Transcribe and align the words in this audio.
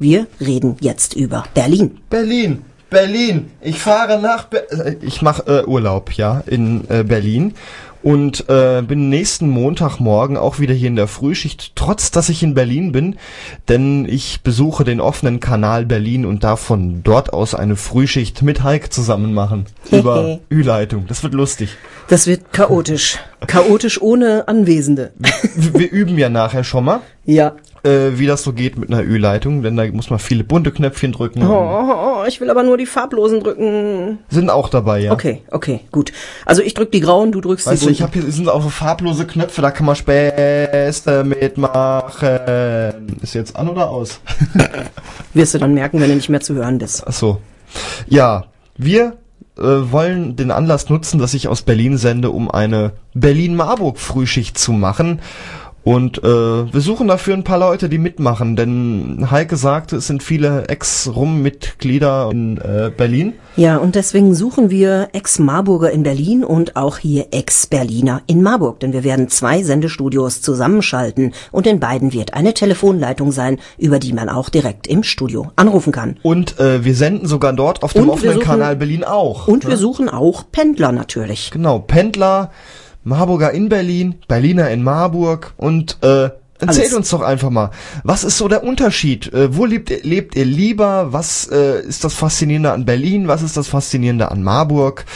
Wir 0.00 0.26
reden 0.40 0.76
jetzt 0.80 1.14
über 1.14 1.44
Berlin. 1.52 1.98
Berlin, 2.08 2.64
Berlin. 2.88 3.50
Ich 3.60 3.80
fahre 3.80 4.18
nach 4.18 4.44
Be 4.44 4.66
äh, 4.70 4.96
ich 5.02 5.20
mache 5.20 5.42
äh, 5.46 5.66
Urlaub, 5.66 6.12
ja, 6.12 6.42
in 6.46 6.88
äh, 6.88 7.04
Berlin 7.04 7.52
und 8.02 8.48
äh, 8.48 8.80
bin 8.80 9.10
nächsten 9.10 9.50
Montagmorgen 9.50 10.38
auch 10.38 10.58
wieder 10.58 10.72
hier 10.72 10.88
in 10.88 10.96
der 10.96 11.06
Frühschicht, 11.06 11.72
trotz 11.74 12.10
dass 12.10 12.30
ich 12.30 12.42
in 12.42 12.54
Berlin 12.54 12.92
bin, 12.92 13.16
denn 13.68 14.06
ich 14.08 14.40
besuche 14.40 14.84
den 14.84 15.02
offenen 15.02 15.38
Kanal 15.38 15.84
Berlin 15.84 16.24
und 16.24 16.44
darf 16.44 16.60
von 16.60 17.02
dort 17.02 17.34
aus 17.34 17.54
eine 17.54 17.76
Frühschicht 17.76 18.40
mit 18.40 18.62
Heik 18.62 18.94
zusammen 18.94 19.34
machen 19.34 19.66
über 19.90 20.40
Ü-Leitung. 20.50 21.06
Das 21.08 21.22
wird 21.22 21.34
lustig. 21.34 21.76
Das 22.08 22.26
wird 22.26 22.54
chaotisch. 22.54 23.18
Chaotisch 23.46 24.00
ohne 24.00 24.48
Anwesende. 24.48 25.12
Wir, 25.54 25.74
wir 25.74 25.90
üben 25.90 26.16
ja 26.16 26.30
nachher 26.30 26.64
schon 26.64 26.86
mal. 26.86 27.00
Ja. 27.26 27.56
Äh, 27.82 28.18
wie 28.18 28.26
das 28.26 28.42
so 28.42 28.52
geht 28.52 28.76
mit 28.78 28.92
einer 28.92 29.02
Ü-Leitung, 29.02 29.62
denn 29.62 29.74
da 29.74 29.86
muss 29.86 30.10
man 30.10 30.18
viele 30.18 30.44
bunte 30.44 30.70
Knöpfchen 30.70 31.12
drücken. 31.12 31.42
Oh, 31.42 31.46
oh, 31.48 32.20
oh, 32.20 32.24
ich 32.28 32.38
will 32.40 32.50
aber 32.50 32.62
nur 32.62 32.76
die 32.76 32.84
farblosen 32.84 33.40
drücken. 33.40 34.18
Sind 34.28 34.50
auch 34.50 34.68
dabei, 34.68 35.00
ja. 35.00 35.12
Okay, 35.12 35.42
okay, 35.50 35.80
gut. 35.90 36.12
Also 36.44 36.60
ich 36.60 36.74
drück 36.74 36.92
die 36.92 37.00
grauen, 37.00 37.32
du 37.32 37.40
drückst 37.40 37.66
Weißt 37.66 37.80
die 37.80 37.86
du, 37.86 37.92
ich 37.92 37.98
bunten. 38.00 38.16
habe 38.16 38.24
hier 38.26 38.32
sind 38.32 38.48
auch 38.50 38.62
so 38.62 38.68
farblose 38.68 39.26
Knöpfe, 39.26 39.62
da 39.62 39.70
kann 39.70 39.86
man 39.86 39.96
Späße 39.96 41.24
mitmachen. 41.24 43.16
Ist 43.22 43.34
jetzt 43.34 43.56
an 43.56 43.68
oder 43.68 43.88
aus? 43.88 44.20
Wirst 45.34 45.54
du 45.54 45.58
dann 45.58 45.72
merken, 45.72 46.00
wenn 46.00 46.10
du 46.10 46.16
nicht 46.16 46.28
mehr 46.28 46.40
zu 46.40 46.54
hören 46.54 46.78
bist. 46.78 47.04
Ach 47.06 47.12
so. 47.12 47.40
Ja, 48.08 48.44
wir 48.76 49.16
äh, 49.56 49.62
wollen 49.62 50.36
den 50.36 50.50
Anlass 50.50 50.88
nutzen, 50.88 51.18
dass 51.18 51.34
ich 51.34 51.48
aus 51.48 51.62
Berlin 51.62 51.96
sende, 51.96 52.30
um 52.30 52.50
eine 52.50 52.92
Berlin-Marburg-Frühschicht 53.14 54.58
zu 54.58 54.72
machen. 54.72 55.20
Und 55.82 56.18
äh, 56.18 56.26
wir 56.72 56.80
suchen 56.80 57.08
dafür 57.08 57.34
ein 57.34 57.42
paar 57.44 57.58
Leute, 57.58 57.88
die 57.88 57.96
mitmachen, 57.98 58.54
denn 58.54 59.28
Heike 59.30 59.56
sagte, 59.56 59.96
es 59.96 60.06
sind 60.06 60.22
viele 60.22 60.68
Ex-Rum-Mitglieder 60.68 62.28
in 62.30 62.58
äh, 62.58 62.90
Berlin. 62.94 63.32
Ja, 63.56 63.78
und 63.78 63.94
deswegen 63.94 64.34
suchen 64.34 64.70
wir 64.70 65.08
Ex-Marburger 65.12 65.90
in 65.90 66.02
Berlin 66.02 66.44
und 66.44 66.76
auch 66.76 66.98
hier 66.98 67.28
Ex-Berliner 67.30 68.22
in 68.26 68.42
Marburg, 68.42 68.80
denn 68.80 68.92
wir 68.92 69.04
werden 69.04 69.28
zwei 69.28 69.62
Sendestudios 69.62 70.42
zusammenschalten 70.42 71.32
und 71.50 71.66
in 71.66 71.80
beiden 71.80 72.12
wird 72.12 72.34
eine 72.34 72.54
Telefonleitung 72.54 73.32
sein, 73.32 73.58
über 73.78 73.98
die 73.98 74.12
man 74.12 74.28
auch 74.28 74.48
direkt 74.50 74.86
im 74.86 75.02
Studio 75.02 75.50
anrufen 75.56 75.92
kann. 75.92 76.18
Und 76.22 76.58
äh, 76.60 76.84
wir 76.84 76.94
senden 76.94 77.26
sogar 77.26 77.52
dort 77.52 77.82
auf 77.82 77.92
dem 77.94 78.02
Und 78.04 78.10
offenen 78.10 78.34
suchen- 78.34 78.44
Kanal 78.44 78.76
Berlin 78.76 79.04
auch. 79.04 79.48
Und 79.48 79.66
wir 79.66 79.76
suchen 79.76 80.08
auch 80.08 80.44
Pendler 80.52 80.92
natürlich. 80.92 81.50
Genau, 81.50 81.78
Pendler, 81.78 82.50
Marburger 83.04 83.52
in 83.52 83.68
Berlin, 83.68 84.16
Berliner 84.28 84.70
in 84.70 84.82
Marburg 84.82 85.52
und 85.56 85.98
äh, 86.02 86.30
erzählt 86.58 86.86
Alles. 86.86 86.94
uns 86.94 87.10
doch 87.10 87.22
einfach 87.22 87.50
mal, 87.50 87.70
was 88.04 88.24
ist 88.24 88.36
so 88.36 88.48
der 88.48 88.64
Unterschied? 88.64 89.32
Äh, 89.32 89.56
wo 89.56 89.64
lebt 89.64 89.90
ihr, 89.90 90.02
lebt 90.02 90.36
ihr 90.36 90.44
lieber? 90.44 91.12
Was 91.12 91.48
äh, 91.50 91.80
ist 91.80 92.04
das 92.04 92.14
Faszinierende 92.14 92.72
an 92.72 92.84
Berlin? 92.84 93.28
Was 93.28 93.42
ist 93.42 93.56
das 93.56 93.68
Faszinierende 93.68 94.30
an 94.30 94.42
Marburg? 94.42 95.06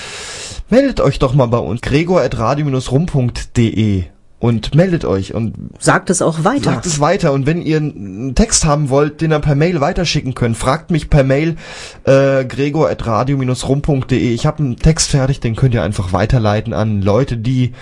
Meldet 0.70 1.00
euch 1.00 1.18
doch 1.18 1.34
mal 1.34 1.46
bei 1.46 1.58
uns, 1.58 1.82
gregor.radio-rum.de 1.82 4.04
und 4.44 4.74
meldet 4.74 5.06
euch 5.06 5.32
und 5.32 5.54
Sagt 5.78 6.10
es 6.10 6.20
auch 6.20 6.44
weiter. 6.44 6.64
sagt 6.64 6.84
es 6.84 7.00
weiter. 7.00 7.32
Und 7.32 7.46
wenn 7.46 7.62
ihr 7.62 7.78
einen 7.78 8.34
Text 8.34 8.66
haben 8.66 8.90
wollt, 8.90 9.22
den 9.22 9.32
ihr 9.32 9.38
per 9.38 9.54
Mail 9.54 9.80
weiterschicken 9.80 10.34
könnt, 10.34 10.58
fragt 10.58 10.90
mich 10.90 11.08
per 11.08 11.24
Mail 11.24 11.56
äh, 12.04 12.44
gregor.radio-rum.de. 12.44 14.34
Ich 14.34 14.44
habe 14.44 14.58
einen 14.58 14.76
Text 14.76 15.12
fertig, 15.12 15.40
den 15.40 15.56
könnt 15.56 15.72
ihr 15.72 15.82
einfach 15.82 16.12
weiterleiten 16.12 16.74
an 16.74 17.00
Leute, 17.00 17.38
die 17.38 17.72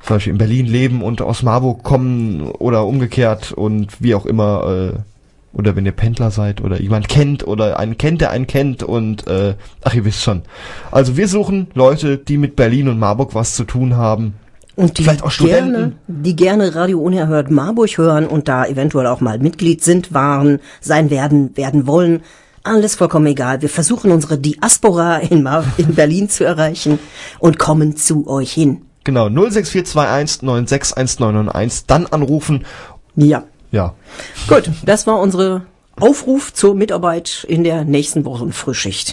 zum 0.00 0.16
Beispiel 0.16 0.32
in 0.32 0.38
Berlin 0.38 0.64
leben 0.64 1.02
und 1.02 1.20
aus 1.20 1.42
Marburg 1.42 1.82
kommen 1.82 2.40
oder 2.52 2.86
umgekehrt 2.86 3.52
und 3.52 4.00
wie 4.00 4.14
auch 4.14 4.24
immer. 4.24 4.94
Äh, 4.94 4.98
oder 5.52 5.76
wenn 5.76 5.84
ihr 5.84 5.92
Pendler 5.92 6.30
seid 6.30 6.62
oder 6.62 6.80
jemand 6.80 7.10
kennt 7.10 7.46
oder 7.46 7.78
einen 7.78 7.98
kennt, 7.98 8.22
der 8.22 8.30
einen 8.30 8.46
kennt 8.46 8.82
und 8.82 9.26
äh, 9.26 9.56
ach, 9.82 9.92
ihr 9.92 10.06
wisst 10.06 10.22
schon. 10.22 10.42
Also 10.90 11.18
wir 11.18 11.28
suchen 11.28 11.66
Leute, 11.74 12.16
die 12.16 12.38
mit 12.38 12.56
Berlin 12.56 12.88
und 12.88 12.98
Marburg 12.98 13.34
was 13.34 13.54
zu 13.56 13.64
tun 13.64 13.96
haben. 13.96 14.34
Und 14.78 14.96
die 14.96 15.02
Vielleicht 15.02 15.24
auch 15.24 15.36
gerne, 15.36 15.70
Studenten. 15.72 15.98
die 16.06 16.36
gerne 16.36 16.72
Radio 16.76 17.00
Unerhört 17.00 17.50
Marburg 17.50 17.98
hören 17.98 18.28
und 18.28 18.46
da 18.46 18.64
eventuell 18.64 19.08
auch 19.08 19.20
mal 19.20 19.40
Mitglied 19.40 19.82
sind, 19.82 20.14
waren, 20.14 20.60
sein 20.80 21.10
werden, 21.10 21.56
werden 21.56 21.88
wollen. 21.88 22.22
Alles 22.62 22.94
vollkommen 22.94 23.26
egal. 23.26 23.60
Wir 23.60 23.70
versuchen 23.70 24.12
unsere 24.12 24.38
Diaspora 24.38 25.16
in, 25.16 25.42
Mar 25.42 25.64
in 25.78 25.96
Berlin 25.96 26.28
zu 26.28 26.44
erreichen 26.44 27.00
und 27.40 27.58
kommen 27.58 27.96
zu 27.96 28.28
euch 28.28 28.52
hin. 28.52 28.82
Genau, 29.02 29.28
06421 29.28 30.42
961991, 30.42 31.86
dann 31.88 32.06
anrufen. 32.06 32.64
Ja. 33.16 33.42
Ja. 33.72 33.94
Gut, 34.46 34.70
das 34.84 35.08
war 35.08 35.18
unsere 35.18 35.62
Aufruf 35.98 36.54
zur 36.54 36.76
Mitarbeit 36.76 37.44
in 37.48 37.64
der 37.64 37.84
nächsten 37.84 38.24
Wochenfrühschicht. 38.24 39.06